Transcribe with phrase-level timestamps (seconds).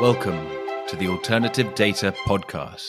[0.00, 0.46] Welcome
[0.86, 2.86] to the Alternative Data Podcast.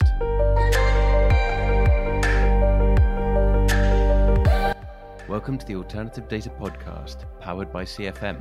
[5.27, 8.39] Welcome to the Alternative Data Podcast, powered by CFM.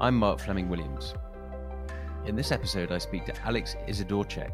[0.00, 1.14] I'm Mark Fleming Williams.
[2.26, 4.50] In this episode, I speak to Alex Izydorczyk,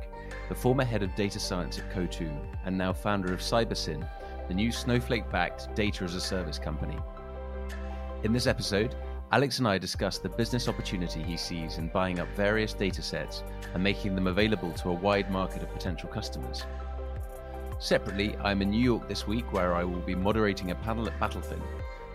[0.51, 2.37] the former head of data science at Coatue
[2.67, 4.07] and now founder of CyberSyn,
[4.49, 6.99] the new Snowflake backed data as a service company.
[8.25, 8.94] In this episode,
[9.32, 13.43] Alex and I discuss the business opportunity he sees in buying up various data sets
[13.72, 16.64] and making them available to a wide market of potential customers.
[17.79, 21.18] Separately, I'm in New York this week where I will be moderating a panel at
[21.18, 21.63] Battlefin,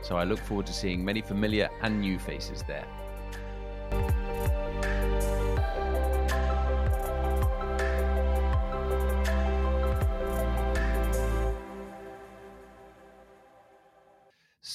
[0.03, 2.85] so I look forward to seeing many familiar and new faces there.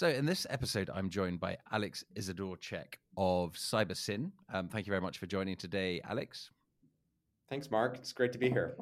[0.02, 4.32] So, in this episode, I'm joined by Alex Izydorczyk of CyberSyn.
[4.52, 6.50] Um, thank you very much for joining today, Alex.
[7.48, 7.98] Thanks, Mark.
[7.98, 8.74] It's great to be here.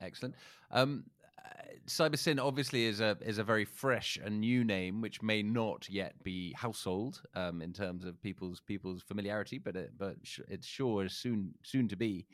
[0.00, 0.34] Excellent.
[0.70, 1.04] Um,
[1.86, 6.14] CyberSyn obviously is a is a very fresh and new name, which may not yet
[6.22, 10.16] be household um, in terms of people's people's familiarity, but it, but
[10.48, 12.26] it's sure soon soon to be.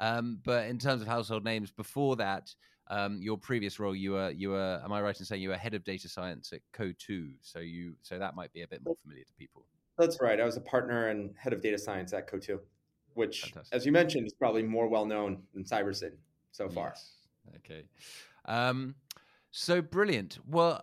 [0.00, 2.52] Um, but in terms of household names, before that,
[2.88, 4.80] um, your previous role, you were you were.
[4.84, 7.30] Am I right in saying you were head of data science at Coatue?
[7.40, 9.64] So you so that might be a bit more familiar to people.
[9.98, 10.40] That's right.
[10.40, 12.58] I was a partner and head of data science at Coatue,
[13.14, 13.74] which, Fantastic.
[13.74, 16.12] as you mentioned, is probably more well known than CyberSyn
[16.50, 16.94] so far.
[16.94, 17.12] Yes.
[17.56, 17.84] Okay.
[18.46, 18.94] Um,
[19.50, 20.38] so brilliant.
[20.48, 20.82] Well,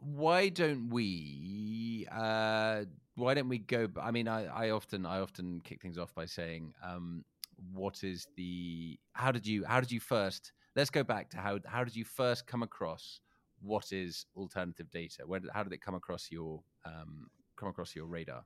[0.00, 2.06] why don't we?
[2.10, 3.88] Uh, why don't we go?
[4.00, 7.24] I mean, I, I often I often kick things off by saying, um,
[7.72, 8.98] what is the?
[9.12, 9.64] How did you?
[9.64, 10.52] How did you first?
[10.80, 13.20] Let's go back to how how did you first come across
[13.60, 15.22] what is alternative data?
[15.26, 18.44] Where how did it come across your um, come across your radar?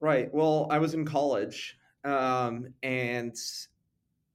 [0.00, 0.28] Right.
[0.34, 3.36] Well, I was in college, um, and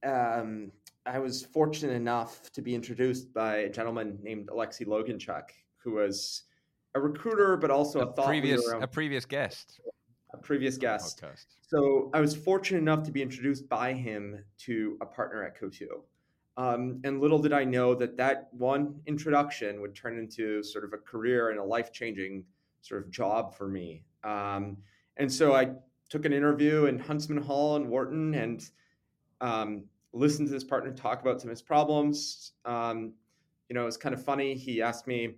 [0.02, 0.72] um,
[1.04, 6.44] I was fortunate enough to be introduced by a gentleman named Alexei Loganchuk, who was
[6.94, 9.80] a recruiter, but also a, a previous a previous guest.
[10.32, 11.22] A previous guest.
[11.60, 16.02] So I was fortunate enough to be introduced by him to a partner at Coatue.
[16.58, 20.92] Um, and little did I know that that one introduction would turn into sort of
[20.92, 22.44] a career and a life changing
[22.82, 24.02] sort of job for me.
[24.24, 24.76] Um,
[25.16, 25.70] and so I
[26.08, 28.68] took an interview in Huntsman Hall in Wharton and
[29.40, 32.54] um, listened to this partner talk about some of his problems.
[32.64, 33.12] Um,
[33.68, 34.54] you know, it was kind of funny.
[34.54, 35.34] He asked me,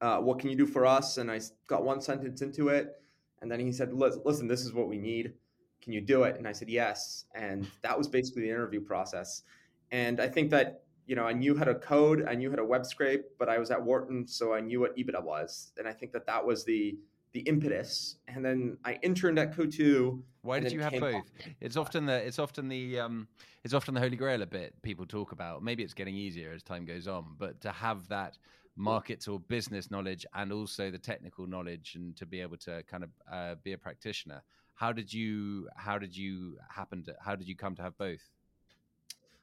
[0.00, 1.18] uh, What can you do for us?
[1.18, 3.00] And I got one sentence into it.
[3.42, 5.34] And then he said, Listen, this is what we need.
[5.80, 6.36] Can you do it?
[6.36, 7.26] And I said, Yes.
[7.34, 9.42] And that was basically the interview process.
[9.90, 12.64] And I think that, you know, I knew how to code, I knew how to
[12.64, 15.72] web scrape, but I was at Wharton, so I knew what EBITDA was.
[15.78, 16.98] And I think that that was the
[17.32, 18.16] the impetus.
[18.28, 20.22] And then I interned at Coatue.
[20.40, 21.30] Why did you have both?
[21.60, 23.28] It's often the it's often the um
[23.62, 25.62] it's often the holy grail a bit people talk about.
[25.62, 28.38] Maybe it's getting easier as time goes on, but to have that
[28.76, 33.04] market or business knowledge and also the technical knowledge and to be able to kind
[33.04, 34.42] of uh, be a practitioner.
[34.74, 38.30] How did you how did you happen to how did you come to have both?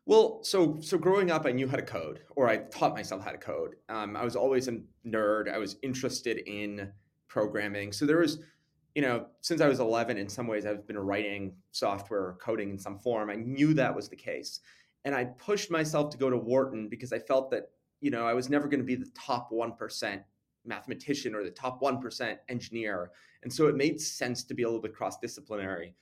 [0.06, 3.32] Well, so so growing up, I knew how to code, or I taught myself how
[3.32, 3.76] to code.
[3.88, 5.52] Um, I was always a nerd.
[5.52, 6.92] I was interested in
[7.30, 7.94] programming.
[7.94, 8.40] So there was,
[8.96, 12.70] you know, since I was 11, in some ways, I've been writing software or coding
[12.70, 13.30] in some form.
[13.30, 14.60] I knew that was the case,
[15.06, 17.70] and I pushed myself to go to Wharton because I felt that
[18.02, 20.22] you know I was never going to be the top one percent
[20.66, 23.12] mathematician or the top one percent engineer,
[23.44, 25.96] and so it made sense to be a little bit cross disciplinary.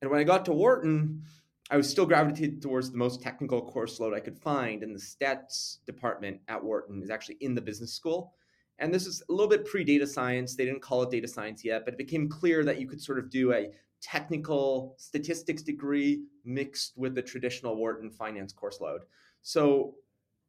[0.00, 1.24] And when I got to Wharton
[1.70, 5.00] I was still gravitated towards the most technical course load I could find, and the
[5.00, 8.34] stats department at Wharton is actually in the business school.
[8.78, 10.54] And this is a little bit pre data science.
[10.54, 13.18] They didn't call it data science yet, but it became clear that you could sort
[13.18, 13.70] of do a
[14.00, 19.02] technical statistics degree mixed with the traditional Wharton finance course load.
[19.42, 19.94] So,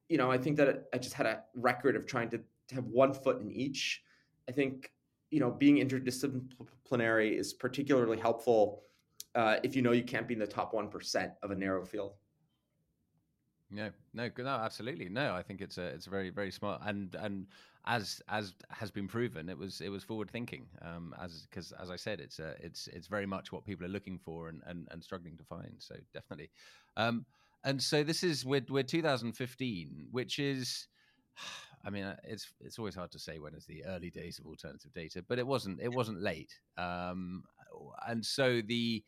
[0.08, 2.86] you know, I think that I just had a record of trying to, to have
[2.86, 4.04] one foot in each.
[4.48, 4.92] I think,
[5.32, 8.84] you know, being interdisciplinary is particularly helpful
[9.40, 12.14] uh, if you know you can't be in the top 1% of a narrow field.
[13.72, 15.34] No, no, no, absolutely, no.
[15.34, 17.46] I think it's a it's a very very smart and and
[17.86, 20.66] as as has been proven, it was it was forward thinking.
[20.82, 23.90] Um, as because as I said, it's a it's it's very much what people are
[23.90, 25.76] looking for and and, and struggling to find.
[25.78, 26.50] So definitely,
[26.98, 27.28] um,
[27.64, 30.88] and so this is we're we're 2015, which is.
[31.86, 34.46] I mean, uh, it's it's always hard to say when it's the early days of
[34.46, 36.52] alternative data, but it wasn't it wasn't late.
[36.78, 37.44] Um,
[38.08, 39.04] and so the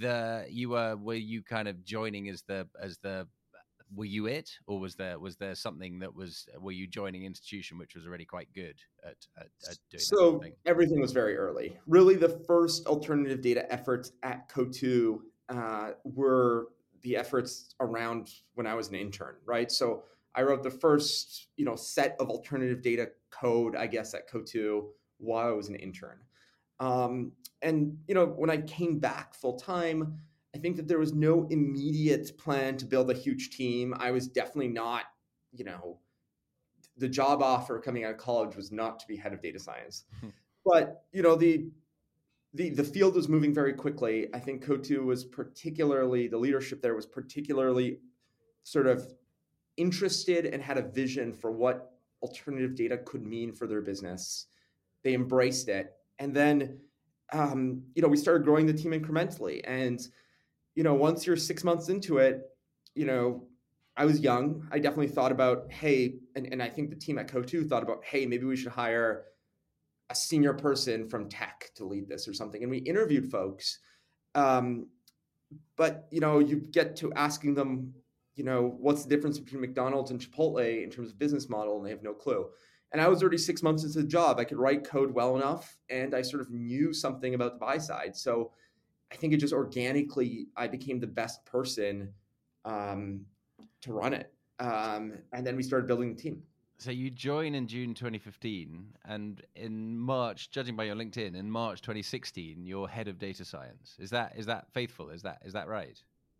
[0.00, 3.26] the you were were you kind of joining as the as the
[3.94, 7.76] were you it or was there was there something that was were you joining institution
[7.76, 12.14] which was already quite good at, at, at doing so everything was very early really
[12.14, 16.68] the first alternative data efforts at coatue uh, were
[17.02, 19.70] the efforts around when I was an intern, right?
[19.70, 20.04] So
[20.34, 24.84] I wrote the first, you know, set of alternative data code, I guess, at Coatue
[25.18, 26.18] while I was an intern.
[26.80, 30.18] Um, and you know, when I came back full time,
[30.54, 33.94] I think that there was no immediate plan to build a huge team.
[33.98, 35.04] I was definitely not,
[35.52, 35.98] you know,
[36.98, 40.04] the job offer coming out of college was not to be head of data science.
[40.20, 40.28] Hmm.
[40.64, 41.66] but you know, the
[42.54, 44.28] the the field was moving very quickly.
[44.34, 47.98] I think Coatue was particularly the leadership there was particularly
[48.62, 49.14] sort of
[49.76, 51.92] interested and had a vision for what
[52.22, 54.46] alternative data could mean for their business.
[55.02, 56.78] They embraced it, and then
[57.32, 59.60] um, you know we started growing the team incrementally.
[59.64, 60.00] And
[60.74, 62.42] you know once you're six months into it,
[62.94, 63.48] you know
[63.96, 64.66] I was young.
[64.70, 68.04] I definitely thought about hey, and, and I think the team at Coatue thought about
[68.04, 69.24] hey maybe we should hire
[70.10, 72.62] a senior person from tech to lead this or something.
[72.62, 73.80] And we interviewed folks.
[74.34, 74.86] Um,
[75.76, 77.94] but you know, you get to asking them,
[78.36, 81.84] you know, what's the difference between McDonald's and Chipotle in terms of business model, and
[81.84, 82.46] they have no clue.
[82.92, 84.38] And I was already six months into the job.
[84.38, 87.78] I could write code well enough, and I sort of knew something about the buy
[87.78, 88.16] side.
[88.16, 88.52] So
[89.10, 92.12] I think it just organically, I became the best person
[92.64, 93.22] um,
[93.80, 94.32] to run it.
[94.58, 96.42] Um, and then we started building the team
[96.82, 101.80] so you join in June 2015, and in March, judging by your LinkedIn, in March
[101.80, 103.96] 2016, you're head of data science.
[104.00, 105.10] Is that is that faithful?
[105.10, 105.96] Is that is that right?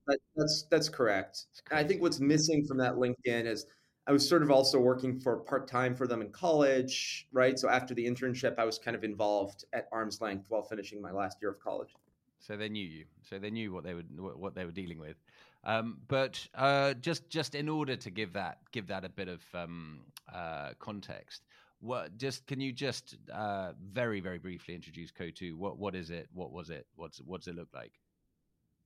[0.09, 1.45] That, that's that's correct.
[1.71, 3.67] I think what's missing from that LinkedIn is
[4.07, 7.57] I was sort of also working for part time for them in college, right?
[7.59, 11.13] So after the internship, I was kind of involved at arm's length while finishing my
[11.13, 11.95] last year of college.
[12.41, 13.05] So they knew you.
[13.23, 15.17] So they knew what they would what they were dealing with.
[15.65, 19.41] Um, but uh, just just in order to give that give that a bit of
[19.55, 20.01] um,
[20.33, 21.43] uh, context,
[21.79, 25.57] what just can you just uh, very very briefly introduce Coatue?
[25.57, 26.29] What what is it?
[26.35, 26.87] What was it?
[26.97, 27.93] What's what does it look like?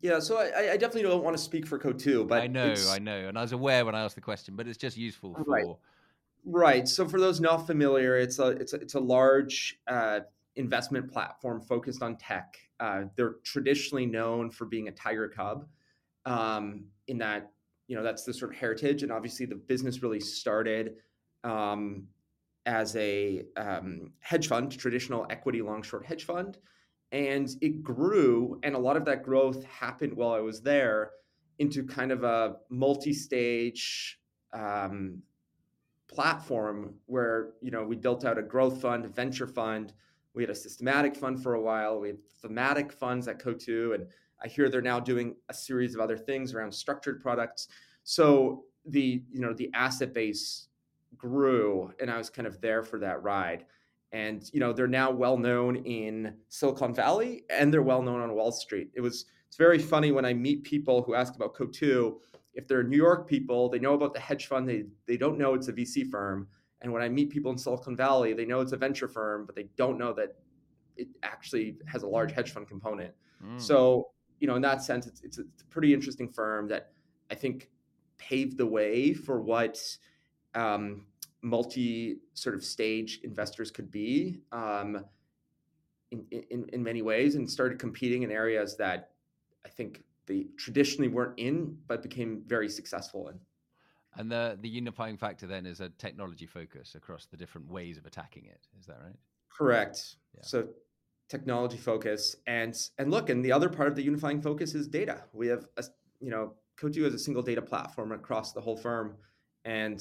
[0.00, 2.98] Yeah, so I, I definitely don't want to speak for Coatue, but I know, I
[2.98, 5.42] know, and I was aware when I asked the question, but it's just useful for.
[5.44, 5.66] Right.
[6.44, 6.86] Right.
[6.86, 10.20] So for those not familiar, it's a it's a, it's a large uh,
[10.54, 12.56] investment platform focused on tech.
[12.78, 15.66] Uh, they're traditionally known for being a tiger cub
[16.24, 17.50] um, in that
[17.88, 20.96] you know that's the sort of heritage and obviously the business really started
[21.44, 22.06] um,
[22.66, 26.58] as a um, hedge fund traditional equity long short hedge fund
[27.12, 31.10] and it grew and a lot of that growth happened while i was there
[31.58, 34.18] into kind of a multi-stage
[34.52, 35.22] um,
[36.08, 39.92] platform where you know we built out a growth fund a venture fund
[40.34, 44.06] we had a systematic fund for a while we had thematic funds at coatue and
[44.42, 47.68] I hear they're now doing a series of other things around structured products.
[48.04, 50.68] So the you know the asset base
[51.16, 53.64] grew, and I was kind of there for that ride.
[54.12, 58.34] And you know they're now well known in Silicon Valley, and they're well known on
[58.34, 58.90] Wall Street.
[58.94, 62.18] It was it's very funny when I meet people who ask about Coatue.
[62.54, 64.68] If they're New York people, they know about the hedge fund.
[64.68, 66.48] They they don't know it's a VC firm.
[66.82, 69.56] And when I meet people in Silicon Valley, they know it's a venture firm, but
[69.56, 70.36] they don't know that
[70.96, 73.12] it actually has a large hedge fund component.
[73.44, 73.60] Mm.
[73.60, 74.10] So
[74.40, 76.90] you know, in that sense, it's, it's, a, it's a pretty interesting firm that
[77.30, 77.70] I think
[78.18, 79.80] paved the way for what
[80.54, 81.06] um,
[81.46, 85.04] multi sort of stage investors could be um,
[86.10, 89.10] in, in, in many ways and started competing in areas that
[89.64, 93.38] I think they traditionally weren't in, but became very successful in.
[94.18, 98.06] And the the unifying factor then is a technology focus across the different ways of
[98.06, 98.66] attacking it.
[98.80, 99.16] Is that right?
[99.50, 100.16] Correct.
[100.34, 100.42] Yeah.
[100.42, 100.68] So
[101.28, 105.24] technology focus and and look and the other part of the unifying focus is data
[105.32, 105.82] we have a,
[106.20, 109.16] you know coatue has a single data platform across the whole firm
[109.64, 110.00] and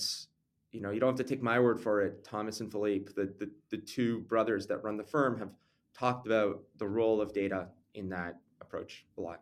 [0.76, 3.34] you know you don't have to take my word for it thomas and philippe the,
[3.40, 5.50] the, the two brothers that run the firm have
[5.98, 9.42] talked about the role of data in that approach a lot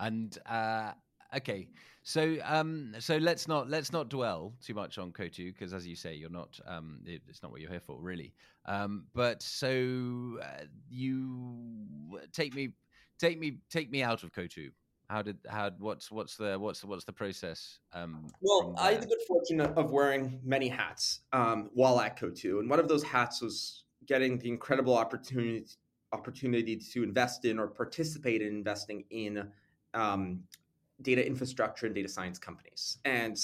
[0.00, 0.90] and uh,
[1.36, 1.68] okay
[2.06, 5.96] so um, so let's not let's not dwell too much on Coatue because, as you
[5.96, 8.34] say, you're not um, it, it's not what you're here for, really.
[8.66, 12.74] Um, but so uh, you take me
[13.18, 14.70] take me take me out of Coatue.
[15.10, 17.78] How did how what's what's the what's what's the process?
[17.92, 22.60] Um, well, I had the good fortune of wearing many hats um, while at Coatue,
[22.60, 25.66] and one of those hats was getting the incredible opportunity
[26.12, 29.48] opportunity to invest in or participate in investing in
[29.94, 30.40] um,
[31.02, 32.98] data infrastructure and data science companies.
[33.04, 33.36] And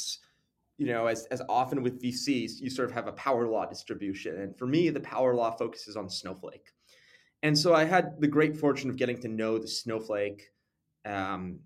[0.79, 4.40] you know, as, as often with VCs, you sort of have a power law distribution.
[4.40, 6.73] And for me, the power law focuses on Snowflake.
[7.43, 10.52] And so I had the great fortune of getting to know the Snowflake
[11.04, 11.61] um,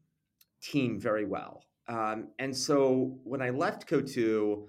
[0.60, 1.64] team very well.
[1.88, 4.66] Um, and so when I left Coatue,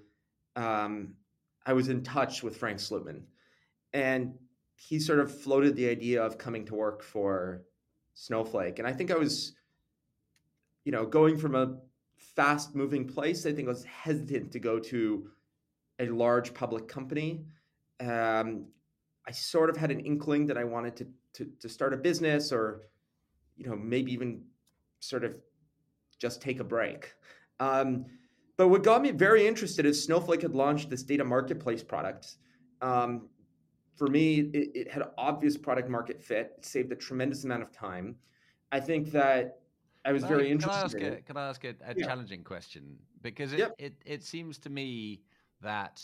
[0.54, 1.14] um,
[1.64, 3.22] I was in touch with Frank Slootman.
[3.92, 4.34] And
[4.74, 7.62] he sort of floated the idea of coming to work for
[8.14, 8.78] Snowflake.
[8.78, 9.56] And I think I was
[10.86, 11.76] you know, going from a
[12.16, 15.28] fast moving place, I think I was hesitant to go to
[15.98, 17.44] a large public company.
[17.98, 18.66] Um,
[19.26, 22.52] I sort of had an inkling that I wanted to, to, to start a business
[22.52, 22.82] or,
[23.56, 24.44] you know, maybe even
[25.08, 25.34] sort of
[26.18, 27.14] just take a break.
[27.60, 28.06] Um,
[28.56, 32.36] but what got me very interested is Snowflake had launched this data marketplace product.
[32.80, 33.28] Um,
[33.96, 36.54] for me, it, it, had obvious product market fit.
[36.58, 38.16] It saved a tremendous amount of time.
[38.72, 39.60] I think that
[40.04, 41.00] I was can very I, interested.
[41.00, 42.06] Can I ask, in a, can I ask a, a yeah.
[42.06, 42.96] challenging question?
[43.22, 43.74] Because it, yep.
[43.78, 45.22] it, it seems to me
[45.62, 46.02] that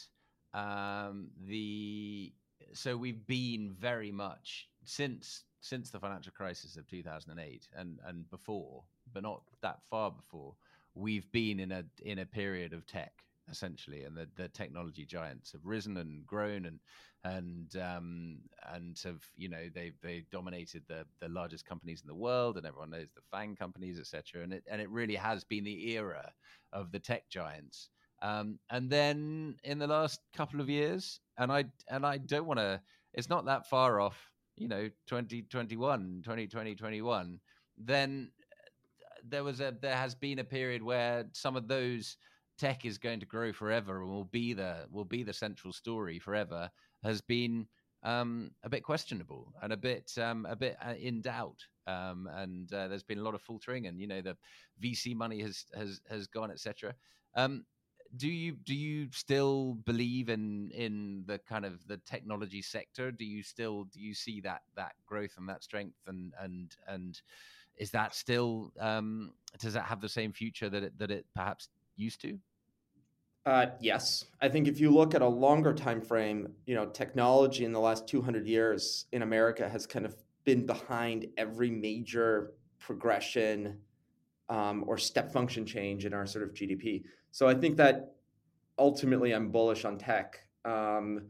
[0.55, 2.33] um, the
[2.73, 8.83] so we've been very much since since the financial crisis of 2008 and and before,
[9.13, 10.55] but not that far before.
[10.95, 13.13] We've been in a in a period of tech
[13.51, 16.79] essentially, and the, the technology giants have risen and grown and
[17.25, 18.39] and um,
[18.73, 22.67] and have you know they they dominated the the largest companies in the world, and
[22.67, 24.43] everyone knows the FANG companies, etc.
[24.43, 26.33] And it and it really has been the era
[26.73, 27.91] of the tech giants.
[28.23, 32.61] Um, and then in the last couple of years, and I and I don't want
[32.61, 32.81] to.
[33.15, 34.17] It's not that far off,
[34.57, 37.41] you know, 2021, 2020, 21.
[37.77, 38.31] Then
[39.29, 42.17] there was a there has been a period where some of those
[42.59, 46.19] tech is going to grow forever and will be the will be the central story
[46.19, 46.71] forever
[47.03, 47.67] has been
[48.05, 51.59] um, a bit questionable and a bit um, a bit uh, in doubt.
[51.87, 54.37] Um, and uh, there's been a lot of faltering, and you know the
[54.83, 56.95] VC money has has has gone, etc.
[57.35, 57.65] Um,
[58.17, 63.11] do you do you still believe in in the kind of the technology sector?
[63.11, 67.21] Do you still do you see that that growth and that strength and and and
[67.77, 71.69] is that still um, does that have the same future that it that it perhaps
[71.97, 72.39] used to?
[73.45, 77.65] Uh, yes, I think if you look at a longer time frame, you know, technology
[77.65, 80.15] in the last 200 years in America has kind of
[80.45, 83.79] been behind every major progression
[84.49, 87.03] um, or step function change in our sort of GDP.
[87.33, 88.15] So I think that
[88.79, 90.41] ultimately I'm bullish on tech.
[90.65, 91.23] Um,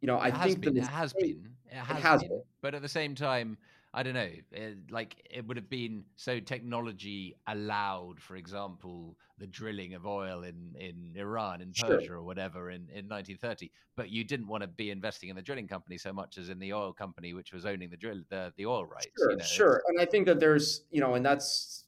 [0.00, 2.30] you know, I think been, that it has been, it has, it has been.
[2.30, 2.42] been.
[2.60, 3.56] but at the same time,
[3.94, 9.46] I don't know, it, like it would have been so technology allowed, for example, the
[9.46, 12.16] drilling of oil in, in Iran, in Persia, Sure.
[12.16, 13.70] or whatever in, in 1930.
[13.96, 16.58] But you didn't want to be investing in the drilling company so much as in
[16.58, 19.08] the oil company, which was owning the drill the, the oil rights.
[19.18, 19.82] Sure, you know, sure.
[19.88, 21.85] And I think that there's, you know, and that's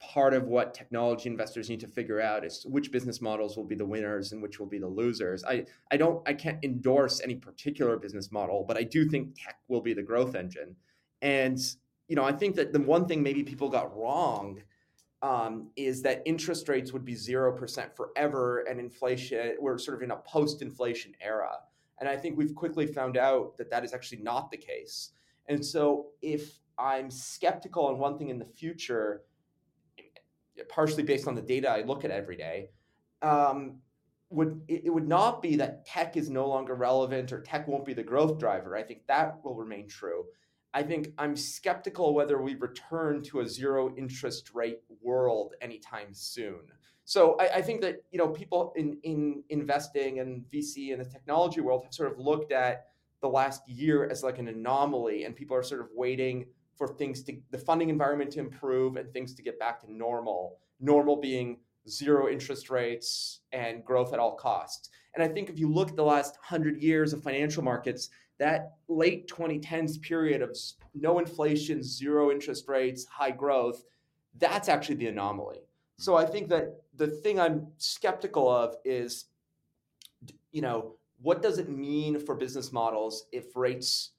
[0.00, 3.74] part of what technology investors need to figure out is which business models will be
[3.74, 5.42] the winners and which will be the losers.
[5.44, 9.58] I, I don't I can't endorse any particular business model, but I do think tech
[9.68, 10.76] will be the growth engine.
[11.20, 11.58] And
[12.06, 14.62] you know, I think that the one thing maybe people got wrong
[15.20, 20.02] um, is that interest rates would be zero percent forever, and inflation we're sort of
[20.02, 21.56] in a post-inflation era.
[22.00, 25.10] And I think we've quickly found out that that is actually not the case.
[25.48, 29.22] And so, if I'm skeptical on one thing in the future,
[30.68, 32.70] partially based on the data I look at every day,
[33.22, 33.80] um,
[34.30, 37.94] would it, would not be that tech is no longer relevant or tech won't be
[37.94, 38.76] the growth driver.
[38.76, 40.24] I think that will remain true.
[40.74, 46.60] I think I'm skeptical whether we return to a zero interest rate world anytime soon.
[47.04, 51.06] So I, I think that you know people in in investing and VC in the
[51.06, 52.86] technology world have sort of looked at
[53.22, 56.46] the last year as like an anomaly, and people are sort of waiting
[56.78, 60.58] for things to the funding environment to improve and things to get back to normal.
[60.80, 61.58] Normal being
[61.88, 64.90] zero interest rates and growth at all costs.
[65.14, 68.76] And I think if you look at the last 100 years of financial markets, that
[68.86, 70.56] late 2010s period of
[70.94, 73.82] no inflation, zero interest rates, high growth,
[74.38, 75.58] that's actually the anomaly.
[75.96, 79.24] So I think that the thing I'm skeptical of is,
[80.52, 84.12] you know, what does it mean for business models if rates,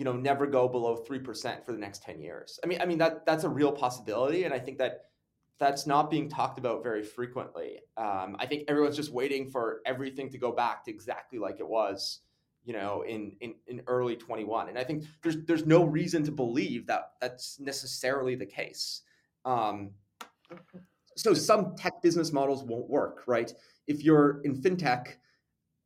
[0.00, 2.58] you know, never go below three percent for the next 10 years?
[2.64, 5.02] I mean, I mean that that's a real possibility, and I think that
[5.58, 7.80] that's not being talked about very frequently.
[7.98, 11.68] Um, I think everyone's just waiting for everything to go back to exactly like it
[11.68, 12.20] was,
[12.64, 14.70] you know, in in, in early 21.
[14.70, 19.02] And I think there's there's no reason to believe that that's necessarily the case.
[19.44, 19.90] Um,
[21.14, 23.52] so some tech business models won't work, right?
[23.86, 25.16] If you're in fintech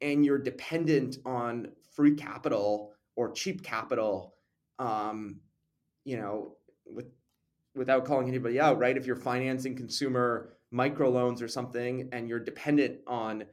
[0.02, 4.35] and you're dependent on free capital or cheap capital,
[4.78, 5.40] um,
[6.04, 6.56] you know,
[6.87, 7.06] with
[7.75, 8.97] without calling anybody out, right?
[8.97, 13.44] If you're financing consumer microloans or something and you're dependent on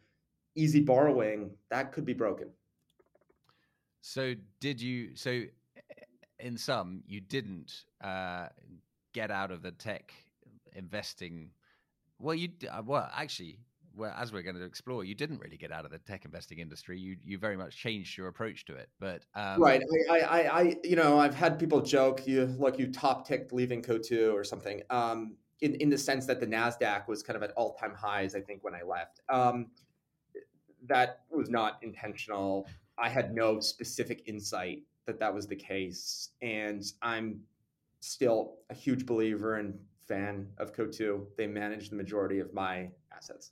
[0.55, 2.49] easy borrowing, that could be broken.
[4.01, 5.15] So did you?
[5.15, 5.43] So
[6.39, 8.47] in some, you didn't uh,
[9.13, 10.13] get out of the tech
[10.73, 11.51] investing.
[12.19, 12.49] Well, you
[12.85, 13.59] well actually,
[13.95, 16.59] well as we're going to explore, you didn't really get out of the tech investing
[16.59, 16.99] industry.
[16.99, 18.89] You you very much changed your approach to it.
[18.99, 22.91] But um, right, I, I, I, you know, I've had people joke, you like you
[22.91, 24.81] top ticked leaving Coatue or something.
[24.89, 28.35] Um, in in the sense that the Nasdaq was kind of at all time highs.
[28.35, 29.67] I think when I left, um,
[30.87, 32.67] that was not intentional.
[32.97, 37.41] I had no specific insight that that was the case, and I'm
[37.99, 41.25] still a huge believer and fan of Coatue.
[41.37, 43.51] They manage the majority of my assets.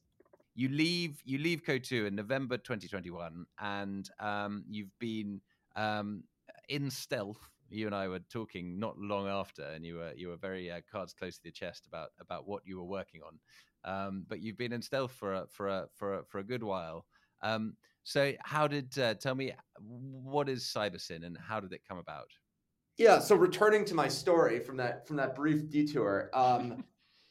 [0.59, 5.39] You leave you leave Coatue in November 2021, and um, you've been
[5.77, 6.23] um,
[6.67, 7.39] in stealth
[7.69, 10.81] you and I were talking not long after, and you were you were very uh,
[10.91, 13.39] cards close to the chest about about what you were working on.
[13.85, 16.63] Um, but you've been in stealth for a for a for a, for a good
[16.63, 17.05] while.
[17.41, 21.99] Um, so how did uh, tell me what is CyberSyn and how did it come
[21.99, 22.31] about?
[22.97, 26.83] Yeah, so returning to my story from that from that brief detour, um,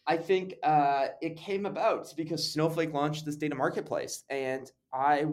[0.08, 5.26] I think uh, it came about because Snowflake launched this data marketplace, and I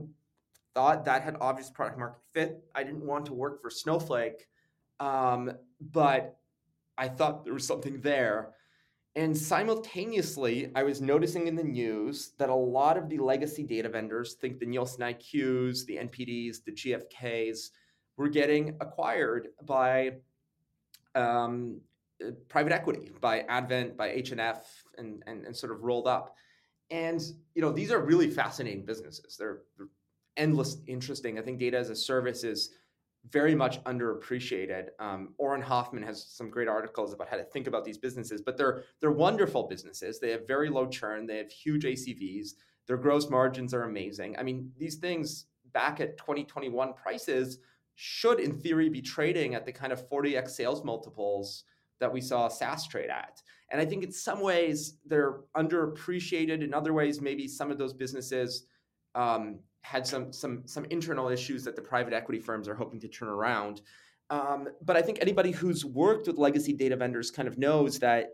[0.76, 2.64] thought that had obvious product market fit.
[2.76, 4.48] I didn't want to work for Snowflake
[5.00, 6.38] um, but
[6.98, 8.54] I thought there was something there.
[9.16, 13.88] And simultaneously, I was noticing in the news that a lot of the legacy data
[13.88, 17.70] vendors, think the Nielsen IQs, the NPDs, the GfKs,
[18.18, 20.16] were getting acquired by
[21.16, 21.80] um,
[22.50, 26.36] private equity, by Advent, by H&F, and, and sort of rolled up.
[26.92, 27.22] And
[27.56, 29.36] you know, these are really fascinating businesses.
[29.38, 29.88] They're, they're
[30.38, 31.40] endless interesting.
[31.40, 32.72] I think data as a service is
[33.32, 34.90] very much underappreciated.
[35.00, 38.58] Um, Auren Hoffman has some great articles about how to think about these businesses, but
[38.58, 40.20] they're they're wonderful businesses.
[40.20, 41.26] They have very low churn.
[41.26, 42.50] They have huge ACVs.
[42.88, 44.36] Their gross margins are amazing.
[44.38, 47.60] I mean, these things back at 2021 prices
[47.96, 51.64] should, in theory, be trading at the kind of 40x sales multiples
[52.00, 53.42] that we saw SaaS trade at.
[53.72, 56.64] And I think in some ways they're underappreciated.
[56.64, 58.68] In other ways, maybe some of those businesses
[59.16, 63.08] um, had some some some internal issues that the private equity firms are hoping to
[63.08, 63.82] turn around.
[64.30, 68.34] Um, but I think anybody who's worked with legacy data vendors kind of knows that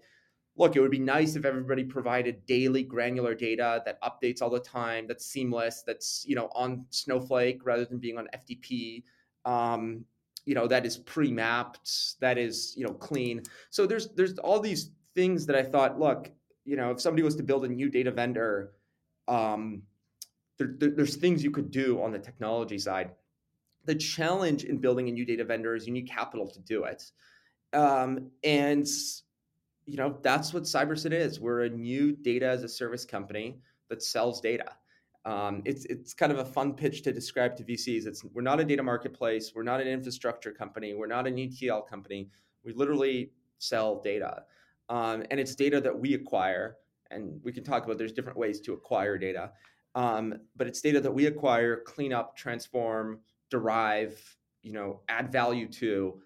[0.57, 4.59] look, it would be nice if everybody provided daily granular data that updates all the
[4.59, 9.03] time, that's seamless, that's you know on Snowflake rather than being on FTP.
[9.45, 10.05] Um,
[10.45, 13.43] you know that is pre-mapped, that is you know clean.
[13.69, 16.31] So there's there's all these things that I thought, look,
[16.65, 18.73] you know, if somebody was to build a new data vendor,
[19.27, 19.83] um,
[20.57, 23.11] there, there, there's things you could do on the technology side.
[23.85, 27.03] The challenge in building a new data vendor is you need capital to do it.
[27.73, 28.87] Um, and
[29.85, 31.39] you know that's what CyberSyn is.
[31.39, 34.75] We're a new data as a service company that sells data.
[35.25, 38.07] Um, it's it's kind of a fun pitch to describe to VCs.
[38.07, 39.51] It's we're not a data marketplace.
[39.53, 40.93] We're not an infrastructure company.
[40.93, 42.29] We're not an ETL company.
[42.63, 44.43] We literally sell data,
[44.89, 46.77] um, and it's data that we acquire.
[47.11, 49.51] And we can talk about there's different ways to acquire data.
[49.95, 55.67] Um, but it's data that we acquire, clean up, transform, derive, you know, add value
[55.67, 56.21] to,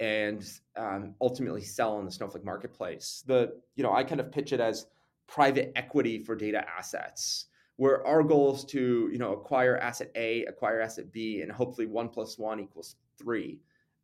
[0.00, 3.22] and um, ultimately sell on the Snowflake marketplace.
[3.26, 4.86] The you know I kind of pitch it as
[5.28, 7.46] private equity for data assets,
[7.80, 11.86] where our goal is to you know acquire asset A, acquire asset B, and hopefully
[11.86, 13.58] one plus one equals three.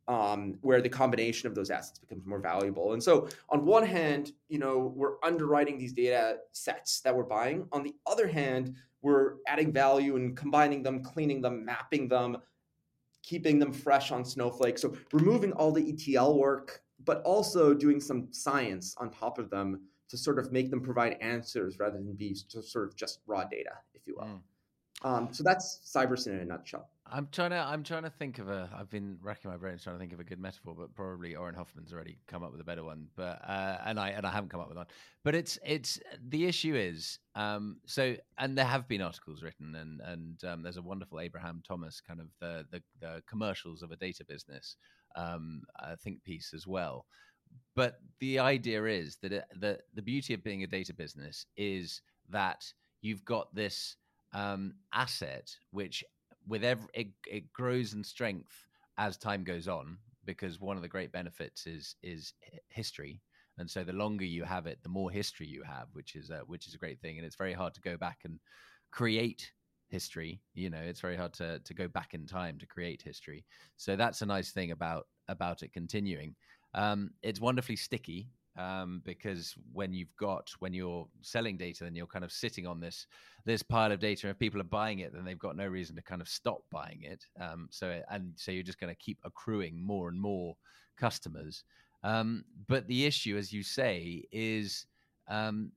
[0.07, 2.93] Um, where the combination of those assets becomes more valuable.
[2.93, 7.67] And so, on one hand, you know, we're underwriting these data sets that we're buying.
[7.73, 12.37] On the other hand, we're adding value and combining them, cleaning them, mapping them,
[13.21, 14.77] keeping them fresh on Snowflake.
[14.79, 19.81] So removing all the ETL work, but also doing some science on top of them
[20.09, 23.73] to sort of make them provide answers rather than be sort of just raw data,
[23.93, 24.25] if you will.
[24.25, 24.39] Mm.
[25.03, 26.89] Um, so that's CyberSyn in a nutshell.
[27.09, 29.95] I'm trying to I'm trying to think of a I've been racking my brains trying
[29.95, 32.65] to think of a good metaphor, but probably Auren Hoffman's already come up with a
[32.65, 33.07] better one.
[33.15, 34.87] But uh, and I and I haven't come up with one.
[35.23, 40.01] But it's it's the issue is um, so and there have been articles written and
[40.01, 43.95] and um, there's a wonderful Abraham Thomas kind of the the, the commercials of a
[43.95, 44.75] data business
[45.15, 47.05] um, I think piece as well.
[47.75, 52.01] But the idea is that it, the the beauty of being a data business is
[52.29, 52.65] that
[53.01, 53.95] you've got this
[54.33, 56.03] um, asset which
[56.47, 58.65] with every it, it grows in strength
[58.97, 62.33] as time goes on because one of the great benefits is is
[62.69, 63.21] history.
[63.59, 66.39] And so the longer you have it the more history you have which is a,
[66.47, 67.17] which is a great thing.
[67.17, 68.39] And it's very hard to go back and
[68.91, 69.51] create
[69.89, 73.45] history you know it's very hard to to go back in time to create history.
[73.77, 76.35] So that's a nice thing about about it continuing
[76.73, 82.07] um, it's wonderfully sticky um, because when you've got when you're selling data, then you're
[82.07, 83.05] kind of sitting on this
[83.45, 84.27] this pile of data.
[84.27, 86.61] And if people are buying it, then they've got no reason to kind of stop
[86.71, 87.25] buying it.
[87.39, 90.55] Um, so and so you're just going to keep accruing more and more
[90.97, 91.63] customers.
[92.03, 94.85] Um, but the issue, as you say, is
[95.27, 95.71] um,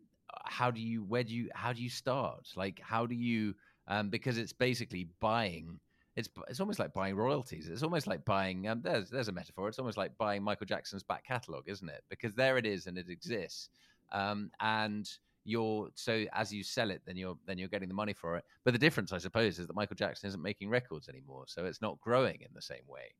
[0.44, 2.48] how do you where do you how do you start?
[2.56, 3.54] Like how do you
[3.88, 5.78] um, because it's basically buying
[6.20, 7.68] it's it's almost like buying royalties.
[7.68, 8.68] It's almost like buying.
[8.68, 9.68] Um, there's there's a metaphor.
[9.68, 12.02] It's almost like buying Michael Jackson's back catalogue, isn't it?
[12.08, 13.68] Because there it is and it exists.
[14.12, 15.08] um, and
[15.44, 18.44] you're so as you sell it then you're then you're getting the money for it
[18.64, 21.80] but the difference i suppose is that michael jackson isn't making records anymore so it's
[21.80, 23.14] not growing in the same way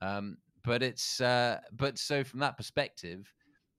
[0.00, 3.32] um, but it's uh, but so from that perspective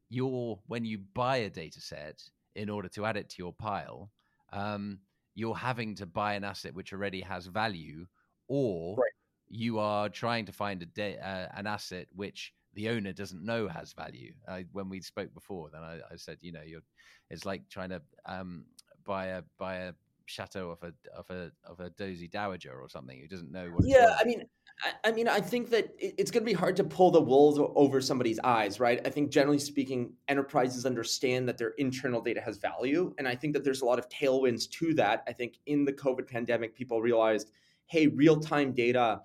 [0.10, 2.22] you're when you buy a data set
[2.56, 4.12] in order to add it to your pile
[4.52, 5.00] um,
[5.36, 8.06] you're having to buy an asset which already has value
[8.48, 9.12] or right.
[9.50, 13.68] you are trying to find a de- uh, an asset which the owner doesn't know
[13.68, 14.34] has value.
[14.48, 16.82] Uh, when we spoke before, then I, I, said, you know, you're,
[17.30, 18.66] it's like trying to um,
[19.06, 19.94] buy a buy a
[20.28, 23.86] chateau of a of a of a dozy dowager or something who doesn't know what.
[23.86, 24.44] Yeah, I mean,
[24.84, 27.72] I, I, mean, I think that it's going to be hard to pull the wool
[27.76, 29.00] over somebody's eyes, right?
[29.06, 33.54] I think generally speaking, enterprises understand that their internal data has value, and I think
[33.54, 35.24] that there's a lot of tailwinds to that.
[35.28, 37.52] I think in the COVID pandemic, people realized,
[37.88, 39.22] hey, real time data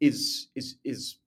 [0.00, 1.18] is is is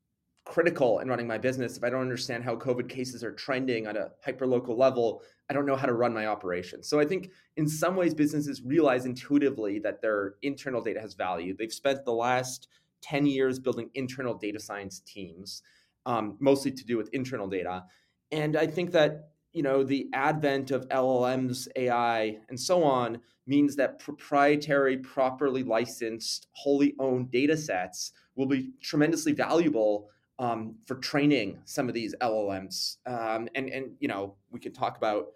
[0.46, 1.76] critical in running my business.
[1.76, 5.54] If I don't understand how COVID cases are trending at a hyper local level, I
[5.54, 6.84] don't know how to run my operation.
[6.84, 11.56] So I think in some ways, businesses realize intuitively that their internal data has value.
[11.58, 12.68] They've spent the last
[13.02, 15.64] 10 years building internal data science teams,
[16.06, 17.84] um, mostly to do with internal data.
[18.32, 23.76] And I think that you know the advent of LLMs, AI, and so on means
[23.78, 31.60] that proprietary, properly licensed, wholly owned data sets will be tremendously valuable um, for training
[31.64, 32.98] some of these LLMs.
[33.06, 35.28] Um, and and you know we can talk about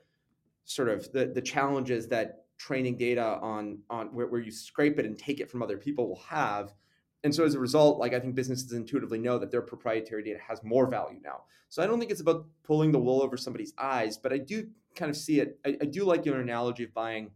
[0.65, 5.05] sort of the the challenges that training data on on where, where you scrape it
[5.05, 6.73] and take it from other people will have.
[7.23, 10.39] And so as a result, like I think businesses intuitively know that their proprietary data
[10.47, 11.43] has more value now.
[11.67, 14.67] So I don't think it's about pulling the wool over somebody's eyes, but I do
[14.95, 15.59] kind of see it.
[15.65, 17.31] I, I do like your analogy of buying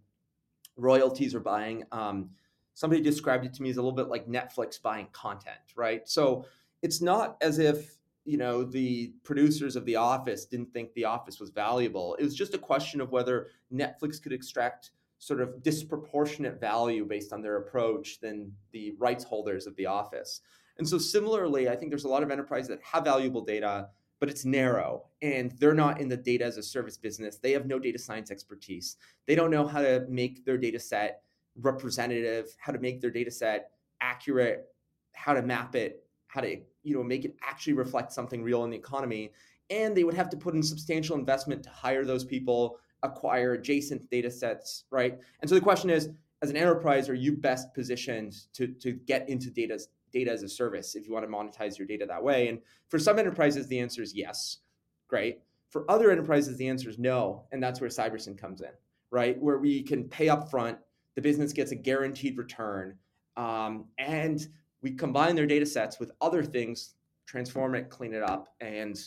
[0.78, 1.84] royalties or buying.
[1.92, 2.30] Um,
[2.74, 6.08] somebody described it to me as a little bit like Netflix buying content, right?
[6.08, 6.46] So
[6.82, 11.40] it's not as if you know the producers of the office didn't think the office
[11.42, 14.92] was valuable it was just a question of whether netflix could extract
[15.26, 20.42] sort of disproportionate value based on their approach than the rights holders of the office.
[20.78, 24.30] And so similarly i think there's a lot of enterprises that have valuable data but
[24.30, 27.40] it's narrow and they're not in the data as a service business.
[27.40, 28.96] They have no data science expertise.
[29.28, 31.24] They don't know how to make their data set
[31.60, 34.70] representative how to make their data set accurate
[35.12, 38.70] how to map it how to you know make it actually reflect something real in
[38.70, 39.32] the economy.
[39.70, 44.10] And they would have to put in substantial investment to hire those people acquire adjacent
[44.10, 45.20] data sets right?
[45.42, 46.10] And so the question is
[46.42, 49.80] as an enterprise are you best positioned to, to get into data,
[50.12, 52.48] data as a service if you want to monetize your data that way?
[52.48, 54.60] And for some enterprises the answer is yes
[55.08, 55.40] great.
[55.70, 58.72] For other enterprises the answer is no and that's where cybersyn comes in
[59.12, 59.40] right?
[59.40, 60.78] Where we can pay up front
[61.16, 62.98] the business gets a guaranteed return
[63.38, 64.48] um, and
[64.82, 69.00] we combine their data sets with other things, transform it, clean it up, and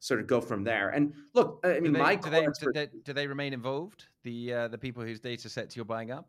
[0.00, 0.88] sort of go from there.
[0.88, 4.06] And look, I mean, do they, my do they, do they, do they remain involved?
[4.24, 6.28] The uh, the people whose data sets you're buying up?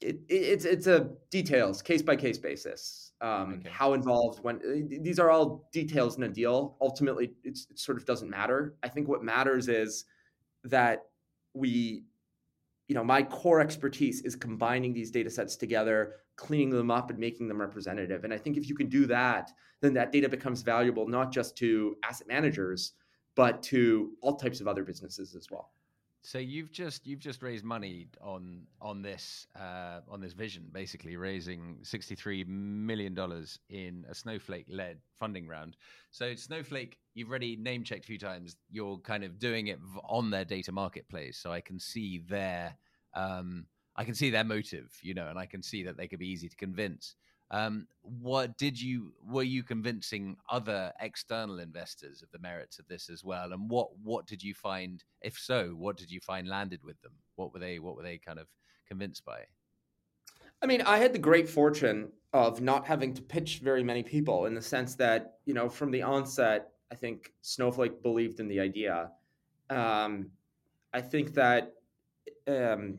[0.00, 3.12] It, it, it's it's a details case by case basis.
[3.20, 3.70] Um, okay.
[3.70, 4.42] How involved?
[4.42, 6.76] When uh, these are all details in a deal.
[6.80, 8.76] Ultimately, it sort of doesn't matter.
[8.82, 10.04] I think what matters is
[10.64, 11.06] that
[11.54, 12.04] we
[12.88, 17.18] you know my core expertise is combining these data sets together cleaning them up and
[17.18, 18.24] making them representative.
[18.24, 21.56] And i think if you can do that then that data becomes valuable not just
[21.58, 22.92] to asset managers
[23.34, 25.70] but to all types of other businesses as well
[26.26, 31.16] so you've just you've just raised money on on this uh, on this vision, basically
[31.16, 35.76] raising sixty three million dollars in a Snowflake led funding round.
[36.10, 38.56] So Snowflake, you've already name checked a few times.
[38.68, 42.76] You're kind of doing it on their data marketplace, so I can see their
[43.14, 46.18] um, I can see their motive, you know, and I can see that they could
[46.18, 47.14] be easy to convince.
[47.50, 53.08] Um, what did you were you convincing other external investors of the merits of this
[53.08, 53.52] as well?
[53.52, 55.02] And what what did you find?
[55.22, 57.12] If so, what did you find landed with them?
[57.36, 58.48] What were they what were they kind of
[58.88, 59.40] convinced by?
[60.62, 64.46] I mean, I had the great fortune of not having to pitch very many people
[64.46, 68.58] in the sense that you know from the onset, I think Snowflake believed in the
[68.58, 69.10] idea.
[69.70, 70.30] Um,
[70.92, 71.74] I think that
[72.48, 72.98] um,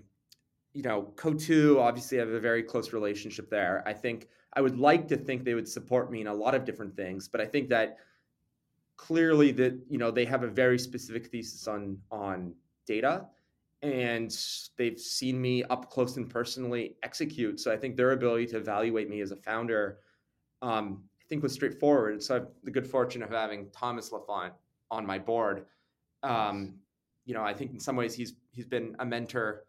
[0.77, 3.83] you know, Coatue obviously have a very close relationship there.
[3.87, 4.27] I think
[4.57, 7.27] I would like to think they would support me in a lot of different things,
[7.27, 7.97] but I think that
[8.97, 12.55] clearly that you know they have a very specific thesis on on
[12.87, 13.27] data
[13.83, 14.35] and
[14.75, 17.59] they've seen me up close and personally execute.
[17.59, 19.99] So i think their ability to evaluate me as a founder
[20.63, 22.23] um, i think was straightforward.
[22.23, 24.53] So i have the good fortune of having thomas laffont
[24.89, 25.67] on my board.
[26.23, 26.79] Um,
[27.25, 29.66] you know i think in some ways he's he's been a mentor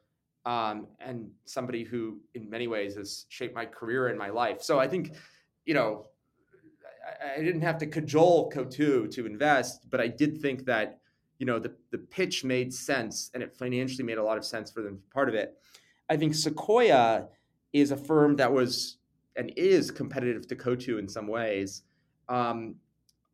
[0.49, 4.63] um, and somebody who, in many ways, has shaped my career and my life.
[4.63, 5.05] So I think,
[5.67, 6.07] you know,
[7.07, 11.01] I, I didn't have to cajole Coatue to invest, but I did think that,
[11.41, 14.73] you know the the pitch made sense and it financially made a lot of sense
[14.73, 15.57] for them part of it.
[16.11, 17.29] I think Sequoia
[17.73, 18.99] is a firm that was
[19.37, 21.85] and is competitive to Coatue in some ways.
[22.29, 22.75] Um,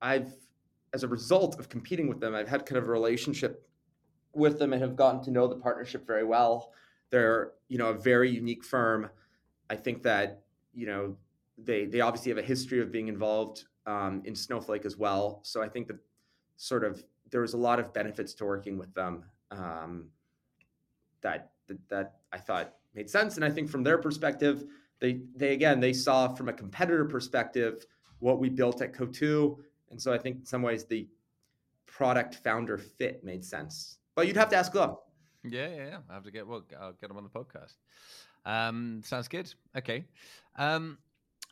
[0.03, 0.35] I've,
[0.92, 3.66] as a result of competing with them, I've had kind of a relationship
[4.35, 6.72] with them and have gotten to know the partnership very well.
[7.14, 9.09] They're, you know, a very unique firm.
[9.70, 11.16] I think that, you know,
[11.57, 15.38] they they obviously have a history of being involved um, in Snowflake as well.
[15.44, 15.98] So I think that
[16.57, 19.22] sort of there was a lot of benefits to working with them
[19.53, 20.09] um,
[21.20, 23.37] that, that that I thought made sense.
[23.37, 24.64] And I think from their perspective,
[24.98, 27.87] they they again they saw from a competitor perspective
[28.18, 29.57] what we built at Coatue,
[29.92, 31.07] and so I think in some ways the
[31.87, 33.98] product founder fit made sense.
[34.16, 34.96] But you'd have to ask them.
[35.44, 35.98] Yeah, yeah, yeah.
[36.09, 36.64] I have to get well.
[36.80, 37.74] I'll get them on the podcast.
[38.46, 39.52] Um, sounds good.
[39.76, 40.04] Okay.
[40.57, 40.98] Um,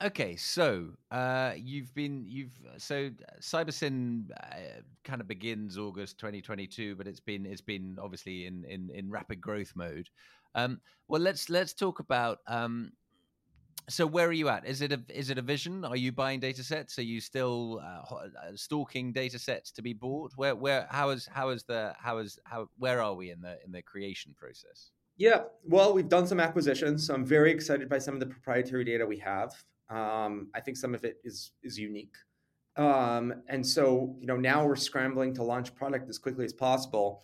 [0.03, 0.37] okay.
[0.37, 7.21] So uh, you've been you've so Cybersyn uh, kind of begins August 2022, but it's
[7.21, 10.09] been it's been obviously in in in rapid growth mode.
[10.55, 12.93] Um, well, let's let's talk about um,
[13.89, 14.67] so where are you at?
[14.67, 15.85] Is it a is it a vision?
[15.85, 16.99] Are you buying data sets?
[16.99, 20.33] Are you still uh, uh, stalking data sets to be bought?
[20.37, 23.59] Where where how is how is the how is how where are we in the
[23.65, 24.91] in the creation process?
[25.17, 28.85] Yeah, well, we've done some acquisitions, so I'm very excited by some of the proprietary
[28.85, 29.53] data we have.
[29.91, 32.15] Um, I think some of it is is unique,
[32.77, 37.23] um, and so you know now we're scrambling to launch product as quickly as possible.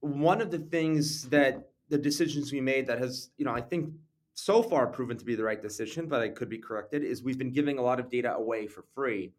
[0.00, 3.90] One of the things that the decisions we made that has you know I think
[4.34, 7.38] so far proven to be the right decision, but I could be corrected, is we've
[7.38, 9.32] been giving a lot of data away for free.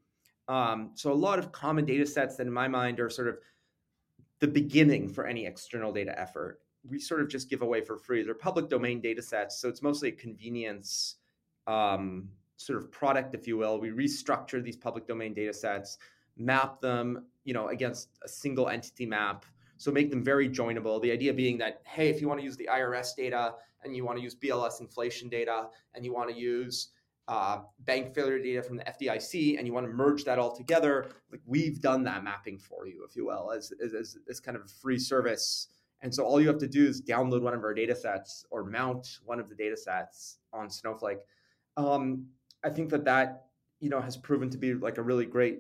[0.48, 3.38] Um, so a lot of common data sets that in my mind are sort of
[4.40, 6.60] the beginning for any external data effort.
[6.84, 8.24] We sort of just give away for free.
[8.24, 11.18] They're public domain data sets, so it's mostly a convenience
[11.68, 12.28] um,
[12.58, 13.80] sort of product, if you will.
[13.80, 15.98] We restructure these public domain data sets,
[16.38, 19.46] map them, you know, against a single entity map.
[19.78, 21.02] So make them very joinable.
[21.02, 24.06] The idea being that, hey, if you want to use the IRS data and you
[24.06, 26.90] want to use BLS inflation data and you want to use
[27.28, 31.12] uh, bank failure data from the FDIC and you want to merge that all together,
[31.32, 34.64] like we've done that mapping for you, if you will, as, as, as kind of
[34.64, 35.68] a free service.
[36.02, 38.64] And so all you have to do is download one of our data sets or
[38.64, 41.20] mount one of the data sets on Snowflake.
[41.78, 42.26] Um,
[42.64, 43.46] I think that that
[43.80, 45.60] you know has proven to be like a really great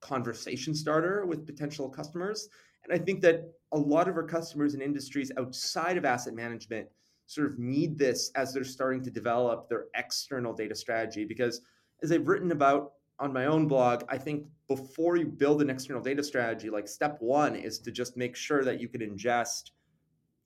[0.00, 2.48] conversation starter with potential customers.
[2.84, 6.88] And I think that a lot of our customers in industries outside of asset management
[7.28, 11.26] sort of need this as they're starting to develop their external data strategy.
[11.26, 11.60] Because
[12.02, 16.00] as I've written about on my own blog, I think before you build an external
[16.00, 19.72] data strategy, like step one is to just make sure that you can ingest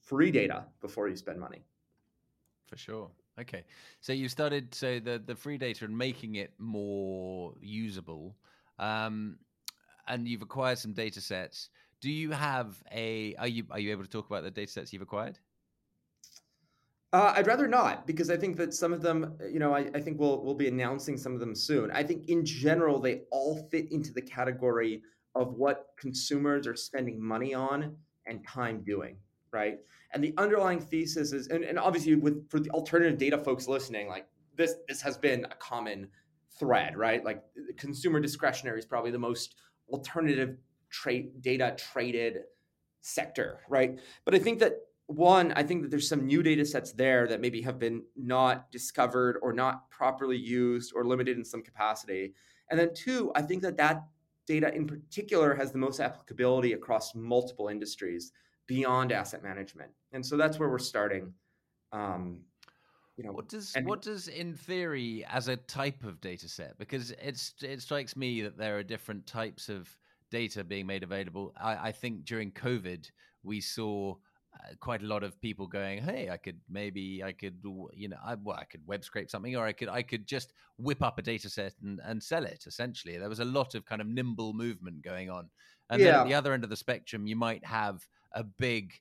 [0.00, 1.62] free data before you spend money.
[2.66, 3.10] For sure.
[3.40, 3.62] Okay.
[4.00, 8.34] So you started so the the free data and making it more usable.
[8.80, 9.38] Um,
[10.08, 11.70] and you've acquired some data sets.
[12.00, 14.92] Do you have a are you are you able to talk about the data sets
[14.92, 15.38] you've acquired?
[17.12, 20.00] Uh, I'd rather not because I think that some of them, you know, I, I,
[20.00, 21.90] think we'll we'll be announcing some of them soon.
[21.90, 25.02] I think in general they all fit into the category
[25.34, 27.96] of what consumers are spending money on
[28.26, 29.18] and time doing,
[29.50, 29.78] right?
[30.14, 34.08] And the underlying thesis is, and, and obviously with for the alternative data folks listening,
[34.08, 36.08] like this this has been a common
[36.58, 37.22] thread, right?
[37.22, 37.42] Like
[37.76, 39.56] consumer discretionary is probably the most
[39.90, 40.56] alternative
[40.88, 42.38] trade data traded
[43.02, 43.98] sector, right?
[44.24, 47.40] But I think that one, I think that there's some new data sets there that
[47.40, 52.34] maybe have been not discovered or not properly used or limited in some capacity.
[52.70, 54.04] And then two, I think that that
[54.46, 58.32] data in particular has the most applicability across multiple industries
[58.66, 59.90] beyond asset management.
[60.12, 61.34] And so that's where we're starting.
[61.92, 62.40] Um,
[63.16, 66.78] you know, what does and, what does in theory as a type of data set?
[66.78, 69.94] Because it's it strikes me that there are different types of
[70.30, 71.52] data being made available.
[71.60, 73.10] I, I think during COVID
[73.42, 74.14] we saw
[74.54, 77.56] uh, quite a lot of people going, "Hey, I could maybe I could
[77.94, 80.52] you know I, well I could web scrape something, or I could I could just
[80.76, 83.84] whip up a data set and, and sell it." Essentially, there was a lot of
[83.86, 85.48] kind of nimble movement going on,
[85.90, 86.06] and yeah.
[86.06, 88.92] then at the other end of the spectrum, you might have a big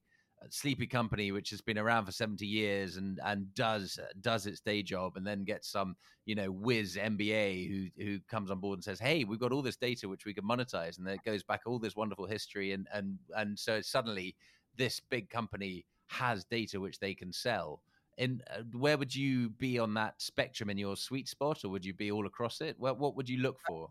[0.42, 4.62] uh, sleepy company which has been around for 70 years and and does does its
[4.62, 8.78] day job and then gets some you know whiz mba who who comes on board
[8.78, 11.24] and says hey we've got all this data which we can monetize and then it
[11.26, 14.36] goes back all this wonderful history and and and so suddenly
[14.78, 17.82] this big company has data which they can sell.
[18.18, 21.86] And uh, where would you be on that spectrum in your sweet spot, or would
[21.86, 22.76] you be all across it?
[22.78, 23.90] What what would you look for?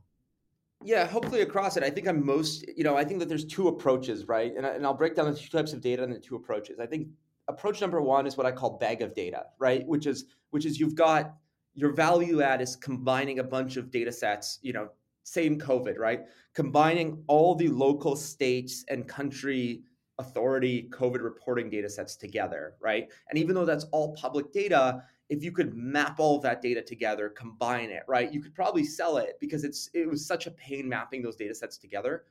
[0.82, 1.82] Yeah, hopefully across it.
[1.82, 4.54] I think I'm most, you know, I think that there's two approaches, right?
[4.56, 6.80] And, I, and I'll break down the two types of data and the two approaches.
[6.80, 7.08] I think
[7.48, 9.86] approach number one is what I call bag of data, right?
[9.86, 11.34] Which is which is you've got
[11.74, 14.88] your value add is combining a bunch of data sets, you know,
[15.24, 16.22] same COVID, right?
[16.54, 19.82] Combining all the local states and country
[20.20, 23.08] authority COVID reporting data sets together, right?
[23.28, 26.82] And even though that's all public data, if you could map all of that data
[26.82, 28.32] together, combine it, right?
[28.32, 31.54] You could probably sell it because it's it was such a pain mapping those data
[31.54, 32.24] sets together.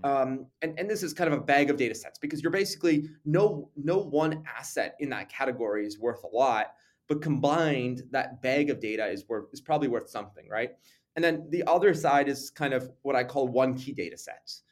[0.00, 0.10] Hmm.
[0.10, 3.08] Um, and, and this is kind of a bag of data sets because you're basically
[3.24, 6.74] no no one asset in that category is worth a lot,
[7.08, 10.72] but combined that bag of data is worth is probably worth something, right?
[11.16, 14.62] And then the other side is kind of what I call one key data sets,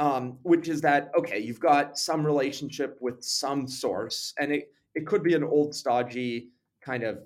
[0.00, 5.06] um, which is that, okay, you've got some relationship with some source, and it, it
[5.06, 6.48] could be an old, stodgy
[6.80, 7.20] kind of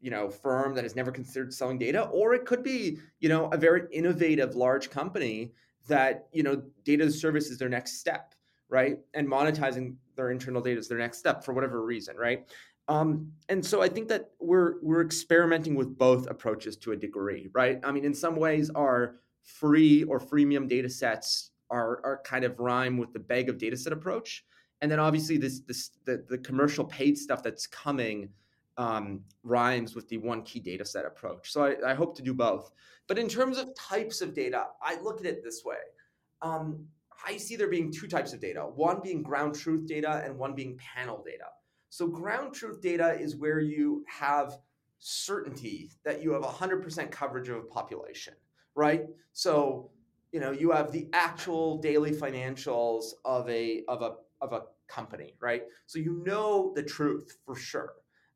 [0.00, 3.46] you know firm that has never considered selling data or it could be you know
[3.48, 5.52] a very innovative large company
[5.88, 8.34] that you know data service is their next step
[8.68, 12.48] right and monetizing their internal data is their next step for whatever reason right
[12.88, 17.48] um, and so I think that we're we're experimenting with both approaches to a degree,
[17.54, 17.78] right?
[17.84, 22.60] I mean, in some ways, our free or freemium data sets are are kind of
[22.60, 24.44] rhyme with the bag of data set approach,
[24.80, 28.28] and then obviously this this the, the commercial paid stuff that's coming
[28.76, 31.52] um, rhymes with the one key data set approach.
[31.52, 32.70] So I, I, hope to do both.
[33.06, 35.76] But in terms of types of data, I look at it this way.
[36.40, 36.86] Um,
[37.26, 40.54] I see there being two types of data: one being ground truth data, and one
[40.54, 41.46] being panel data.
[41.88, 44.58] So ground truth data is where you have
[45.02, 48.34] certainty that you have 100% coverage of a population,
[48.74, 49.02] right?
[49.32, 49.90] So,
[50.32, 55.34] you know, you have the actual daily financials of a of a of a company,
[55.40, 55.62] right?
[55.86, 57.94] So you know the truth for sure.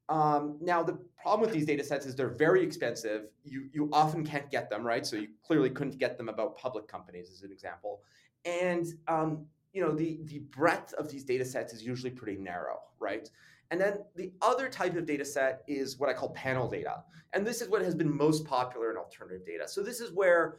[0.08, 3.26] Um, now the problem with these data sets is they're very expensive.
[3.44, 5.04] You you often can't get them, right?
[5.04, 8.02] So you clearly couldn't get them about public companies, as an example.
[8.44, 12.78] And um, you know the the breadth of these data sets is usually pretty narrow
[12.98, 13.28] right
[13.70, 17.04] and then the other type of data set is what i call panel data
[17.34, 20.56] and this is what has been most popular in alternative data so this is where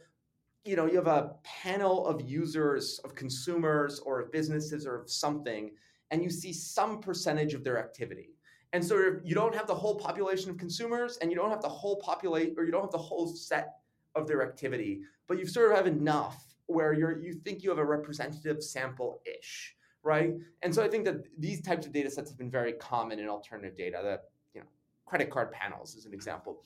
[0.64, 5.10] you know you have a panel of users of consumers or of businesses or of
[5.10, 5.70] something
[6.10, 8.30] and you see some percentage of their activity.
[8.72, 11.68] And so you don't have the whole population of consumers and you don't have the
[11.68, 13.76] whole populate or you don't have the whole set
[14.14, 17.78] of their activity but you sort of have enough where you're you think you have
[17.78, 20.34] a representative sample ish right?
[20.62, 23.28] And so i think that these types of data sets have been very common in
[23.28, 24.00] alternative data.
[24.02, 24.66] That you know
[25.06, 26.62] credit card panels is an example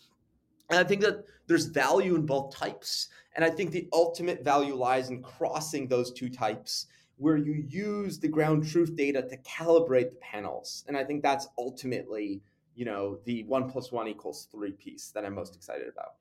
[0.72, 3.08] and i think that there's value in both types.
[3.34, 8.18] And i think the ultimate value lies in crossing those two types where you use
[8.18, 10.84] the ground truth data to calibrate the panels.
[10.88, 12.42] And i think that's ultimately
[12.74, 16.14] you know the one plus one equals three piece that i'm most excited about.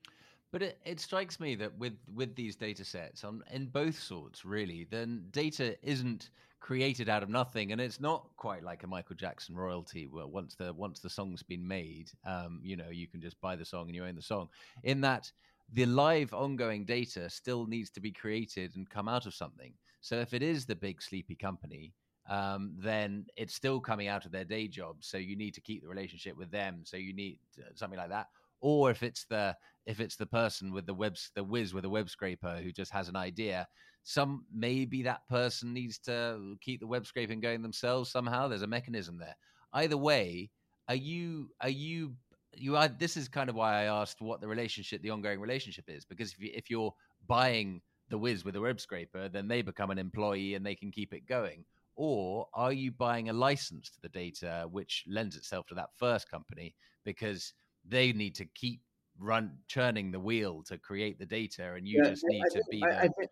[0.52, 4.44] But it, it strikes me that with with these data sets on in both sorts,
[4.44, 6.30] really, then data isn't
[6.62, 10.56] created out of nothing, and it's not quite like a Michael Jackson royalty where once
[10.56, 13.88] the once the song's been made, um, you know, you can just buy the song
[13.88, 14.48] and you own the song.
[14.84, 15.30] In that
[15.74, 19.74] the live ongoing data still needs to be created and come out of something.
[20.02, 21.94] So if it is the big sleepy company,
[22.30, 24.98] um, then it's still coming out of their day job.
[25.00, 26.82] So you need to keep the relationship with them.
[26.84, 28.28] So you need uh, something like that
[28.62, 31.90] or if it's the if it's the person with the web the whiz with a
[31.90, 33.68] web scraper who just has an idea
[34.04, 38.68] some maybe that person needs to keep the web scraping going themselves somehow there's a
[38.68, 39.36] mechanism there.
[39.74, 40.50] Either way
[40.88, 42.14] are you are you
[42.54, 45.86] you are this is kind of why i asked what the relationship the ongoing relationship
[45.88, 46.94] is because if, you, if you're
[47.28, 50.92] buying the whiz with a web scraper then they become an employee and they can
[50.92, 51.64] keep it going.
[51.96, 56.30] Or are you buying a license to the data which lends itself to that first
[56.30, 56.74] company
[57.06, 57.54] because
[57.86, 58.82] they need to keep
[59.22, 62.64] run churning the wheel to create the data and you yeah, just need I to
[62.64, 63.30] think, be I, I, think,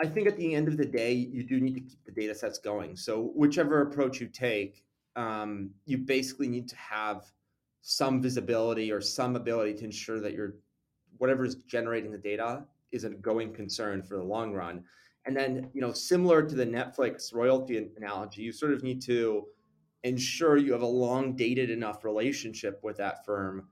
[0.00, 2.34] I think at the end of the day you do need to keep the data
[2.34, 2.96] sets going.
[2.96, 4.84] So whichever approach you take
[5.16, 7.24] um, you basically need to have
[7.82, 10.54] some visibility or some ability to ensure that your
[11.18, 14.84] whatever is generating the data is a going concern for the long run.
[15.26, 19.46] And then you know similar to the netflix royalty analogy you sort of need to
[20.04, 23.68] ensure you have a long dated enough relationship with that firm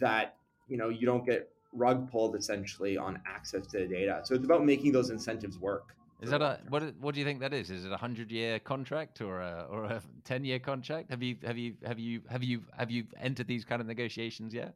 [0.00, 0.36] that
[0.68, 4.20] you know you don't get rug pulled essentially on access to the data.
[4.24, 5.94] So it's about making those incentives work.
[6.20, 6.94] Is that a what?
[7.00, 7.70] What do you think that is?
[7.70, 11.10] Is it a hundred year contract or a or a ten year contract?
[11.10, 14.54] Have you have you have you have you have you entered these kind of negotiations
[14.54, 14.74] yet?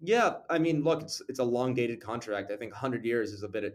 [0.00, 2.50] Yeah, I mean, look, it's it's a long dated contract.
[2.50, 3.72] I think hundred years is a bit, of,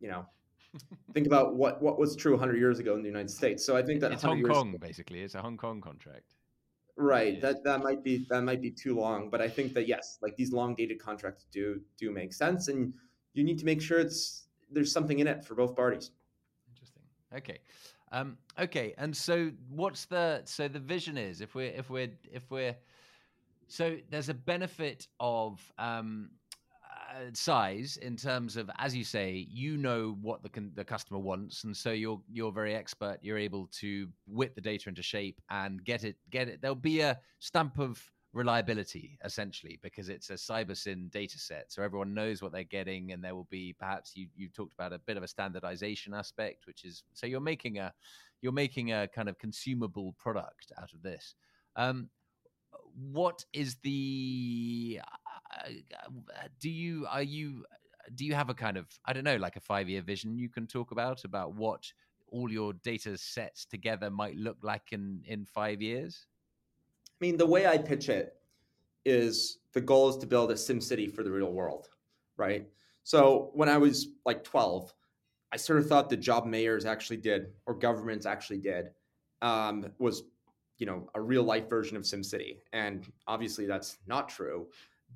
[0.00, 0.24] you know,
[1.14, 3.64] think about what what was true hundred years ago in the United States.
[3.64, 5.22] So I think that it's Hong Kong basically.
[5.22, 6.34] It's a Hong Kong contract.
[7.00, 7.40] Right.
[7.40, 10.36] That that might be that might be too long, but I think that yes, like
[10.36, 12.92] these long dated contracts do do make sense, and
[13.32, 16.10] you need to make sure it's there's something in it for both parties.
[16.68, 17.02] Interesting.
[17.34, 17.58] Okay.
[18.12, 18.92] Um, okay.
[18.98, 22.76] And so, what's the so the vision is if we're if we're if we're
[23.66, 26.28] so there's a benefit of um,
[27.10, 31.64] uh, size in terms of, as you say, you know what the the customer wants,
[31.64, 33.18] and so you're you're very expert.
[33.22, 36.60] You're able to whip the data into shape and get it get it.
[36.62, 38.00] There'll be a stamp of
[38.32, 43.24] reliability essentially because it's a cybersyn data set so everyone knows what they're getting and
[43.24, 46.84] there will be perhaps you you talked about a bit of a standardization aspect which
[46.84, 47.92] is so you're making a
[48.40, 51.34] you're making a kind of consumable product out of this
[51.74, 52.08] um,
[53.10, 55.00] what is the
[56.60, 57.64] do you are you
[58.14, 60.48] do you have a kind of i don't know like a five year vision you
[60.48, 61.92] can talk about about what
[62.28, 66.26] all your data sets together might look like in in five years
[67.08, 68.34] i mean the way i pitch it
[69.04, 71.88] is the goal is to build a sim city for the real world
[72.36, 72.68] right
[73.02, 74.92] so when i was like 12
[75.52, 78.90] i sort of thought the job mayors actually did or governments actually did
[79.42, 80.24] um, was
[80.78, 84.66] you know a real life version of SimCity, and obviously that's not true.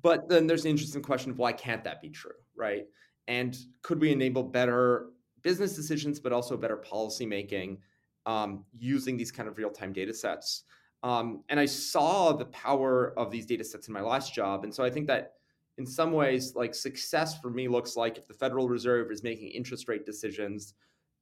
[0.01, 2.85] But then there's an interesting question of why can't that be true, right?
[3.27, 5.07] And could we enable better
[5.41, 7.79] business decisions, but also better policy making
[8.25, 10.63] um, using these kind of real time data sets?
[11.03, 14.73] Um, and I saw the power of these data sets in my last job, and
[14.73, 15.33] so I think that
[15.77, 19.49] in some ways, like success for me looks like if the Federal Reserve is making
[19.49, 20.73] interest rate decisions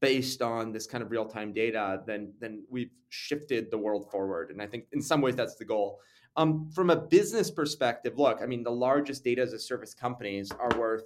[0.04, 4.52] based on this kind of real-time data, then then we've shifted the world forward.
[4.52, 6.02] And I think in some ways that's the goal.
[6.36, 10.52] Um, from a business perspective, look, I mean, the largest data as a service companies
[10.52, 11.06] are worth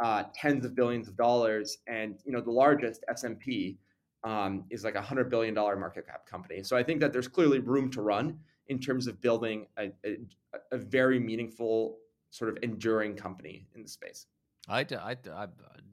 [0.00, 3.76] uh, tens of billions of dollars, and you know the largest S&P
[4.22, 6.62] um, is like a hundred billion dollar market cap company.
[6.62, 10.16] So I think that there's clearly room to run in terms of building a, a,
[10.72, 11.98] a very meaningful,
[12.30, 14.28] sort of enduring company in the space.
[14.68, 15.46] I, I, I,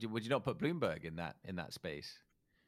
[0.06, 2.18] would you not put Bloomberg in that in that space?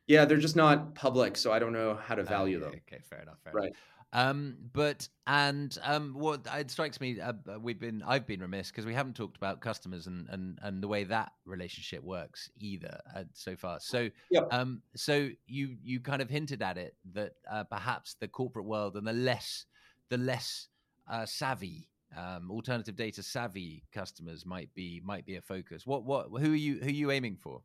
[0.07, 2.73] Yeah, they're just not public, so I don't know how to oh, value them.
[2.87, 3.39] Okay, fair enough.
[3.43, 3.65] Fair right.
[3.69, 3.77] Enough.
[4.15, 8.71] Um, but and um, what it strikes me, uh, uh, we've been I've been remiss
[8.71, 13.01] because we haven't talked about customers and and and the way that relationship works either
[13.17, 13.81] uh, so far.
[13.81, 14.47] So yep.
[14.53, 18.97] um, so you you kind of hinted at it that uh, perhaps the corporate world
[18.97, 19.65] and the less
[20.11, 20.69] the less
[21.11, 25.87] uh, savvy um, alternative data savvy customers might be might be a focus.
[25.87, 27.63] What what who are you who are you aiming for?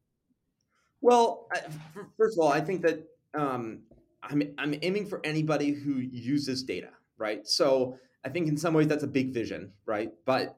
[1.01, 1.47] Well,
[2.17, 3.79] first of all, I think that um,
[4.23, 7.47] I'm I'm aiming for anybody who uses data, right?
[7.47, 10.11] So I think in some ways that's a big vision, right?
[10.25, 10.57] But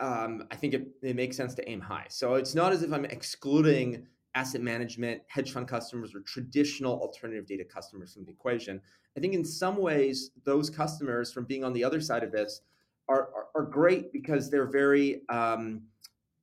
[0.00, 2.06] um, I think it, it makes sense to aim high.
[2.08, 7.46] So it's not as if I'm excluding asset management, hedge fund customers, or traditional alternative
[7.46, 8.80] data customers from the equation.
[9.16, 12.62] I think in some ways those customers, from being on the other side of this,
[13.08, 15.82] are, are, are great because they're very um,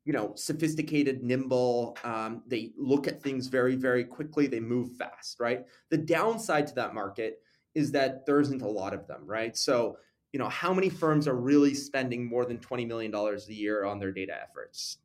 [0.05, 5.39] you know sophisticated nimble um, they look at things very very quickly they move fast
[5.39, 5.65] right?
[5.89, 7.41] The downside to that market
[7.73, 9.55] is that there isn't a lot of them right?
[9.55, 9.97] So
[10.33, 13.85] you know how many firms are really spending more than 20 million dollars a year
[13.85, 14.97] on their data efforts?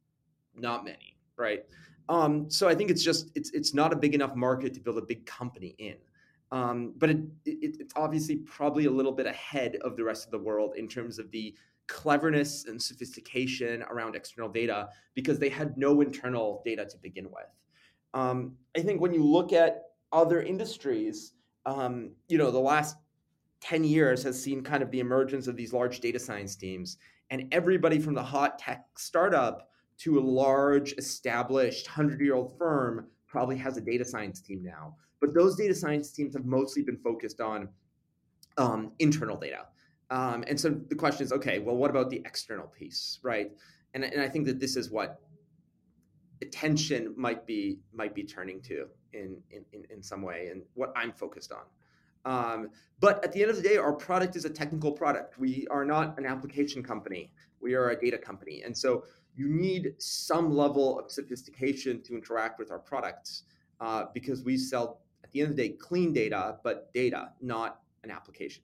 [0.54, 1.64] Not many right?
[2.08, 4.96] Um, so i think it's just it's it's not a big enough market to build
[4.98, 5.96] a big company in
[6.52, 10.30] um, but it, it, it's obviously probably a little bit ahead of the rest of
[10.30, 11.54] the world in terms of the
[11.88, 17.46] cleverness and sophistication around external data because they had no internal data to begin with.
[18.14, 19.82] Um, I think when you look at
[20.12, 21.32] other industries,
[21.64, 22.96] um, you know, the last
[23.60, 26.98] 10 years has seen kind of the emergence of these large data science teams.
[27.30, 29.68] And everybody from the hot tech startup
[29.98, 34.94] to a large established 100 year old firm probably has a data science team now.
[35.20, 37.68] But those data science teams have mostly been focused on
[38.58, 39.66] um, internal data.
[40.10, 43.50] Um, and so the question is, okay, well, what about the external piece, right?
[43.94, 45.20] And, and I think that this is what
[46.42, 51.12] attention might be might be turning to in in, in some way, and what I'm
[51.12, 51.64] focused on.
[52.24, 55.38] Um, but at the end of the day, our product is a technical product.
[55.38, 57.32] We are not an application company.
[57.60, 59.04] We are a data company, and so
[59.34, 63.44] you need some level of sophistication to interact with our products
[63.80, 65.00] uh, because we sell
[65.36, 68.62] the end of the day clean data, but data, not an application.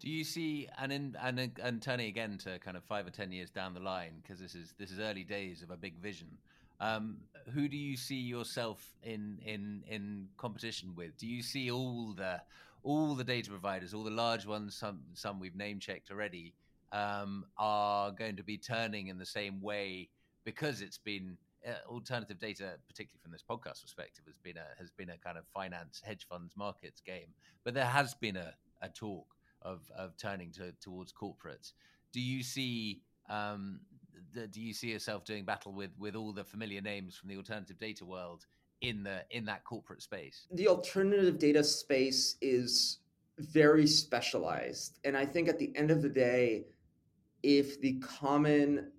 [0.00, 3.30] Do you see and in and and turning again to kind of five or ten
[3.30, 6.28] years down the line because this is this is early days of a big vision.
[6.80, 7.18] Um,
[7.52, 11.16] who do you see yourself in in in competition with?
[11.18, 12.40] Do you see all the
[12.82, 16.54] all the data providers, all the large ones, some some we've name checked already,
[16.92, 20.08] um, are going to be turning in the same way
[20.44, 21.36] because it's been
[21.66, 25.38] uh, alternative data, particularly from this podcast perspective, has been a has been a kind
[25.38, 27.34] of finance hedge funds markets game,
[27.64, 29.26] but there has been a, a talk
[29.62, 31.72] of of turning to towards corporates.
[32.12, 33.80] Do you see um,
[34.32, 37.36] the, do you see yourself doing battle with with all the familiar names from the
[37.36, 38.46] alternative data world
[38.80, 40.46] in the in that corporate space?
[40.52, 42.98] The alternative data space is
[43.38, 46.66] very specialized, and I think at the end of the day,
[47.42, 48.92] if the common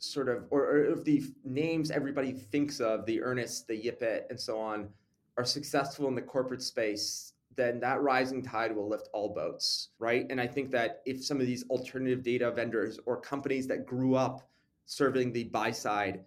[0.00, 4.40] sort of, or, or if the names everybody thinks of, the Earnest, the Yipit, and
[4.40, 4.88] so on,
[5.36, 10.26] are successful in the corporate space, then that rising tide will lift all boats, right?
[10.30, 14.14] And I think that if some of these alternative data vendors or companies that grew
[14.14, 14.48] up
[14.86, 16.24] serving the buy side,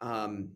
[0.00, 0.48] um,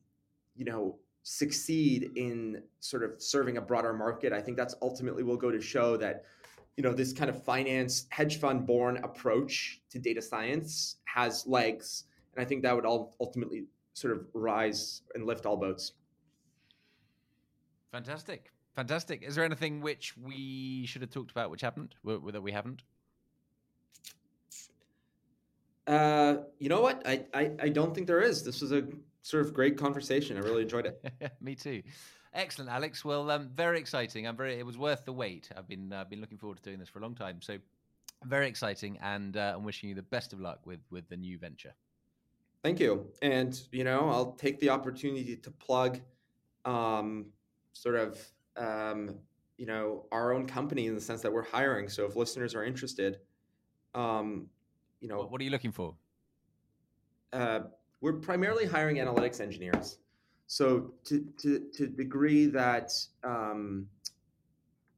[0.57, 5.37] you know, succeed in sort of serving a broader market, I think that's ultimately will
[5.37, 6.25] go to show that
[6.77, 12.05] you know this kind of finance hedge fund born approach to data science has legs
[12.37, 13.65] and i think that would all ultimately
[13.95, 15.93] sort of rise and lift all boats
[17.93, 22.53] fantastic fantastic is there anything which we should have talked about which happened that we
[22.53, 22.83] haven't
[25.87, 28.85] uh, you know what I, I i don't think there is this was a
[29.23, 31.83] sort of great conversation i really enjoyed it me too
[32.37, 33.03] Excellent, Alex.
[33.03, 34.29] Well, um, very exciting.
[34.29, 34.59] I'm very.
[34.59, 35.49] It was worth the wait.
[35.57, 37.41] I've been uh, been looking forward to doing this for a long time.
[37.41, 37.57] So,
[38.25, 41.39] very exciting, and uh, I'm wishing you the best of luck with with the new
[41.39, 41.73] venture.
[42.67, 43.07] Thank you.
[43.23, 46.01] And you know, I'll take the opportunity to plug,
[46.65, 47.27] um,
[47.73, 48.19] sort of,
[48.57, 49.21] um,
[49.57, 51.89] you know, our own company in the sense that we're hiring.
[51.89, 53.19] So, if listeners are interested,
[53.95, 54.49] um,
[55.01, 55.95] you know, what, are you looking for?
[57.33, 57.61] Uh,
[58.01, 59.99] we're primarily hiring analytics engineers.
[60.49, 62.91] So to to to the degree that
[63.23, 63.87] um,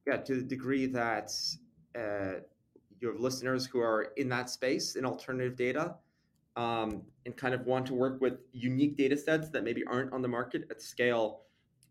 [0.07, 1.33] yeah, to the degree that
[1.95, 2.41] uh,
[2.99, 5.97] you have listeners who are in that space in alternative data
[6.59, 10.21] um, and kind of want to work with unique data sets that maybe aren't on
[10.21, 11.43] the market at scale,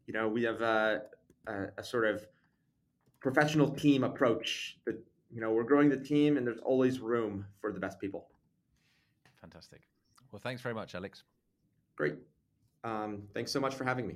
[0.06, 1.04] you know, we have a,
[1.48, 2.28] a, a sort of
[3.22, 4.96] professional team approach that
[5.34, 8.28] you know we're growing the team and there's always room for the best people.
[9.42, 9.82] Fantastic.
[10.32, 11.24] Well, thanks very much, Alex.
[11.96, 12.16] Great.
[12.84, 14.16] Um, thanks so much for having me.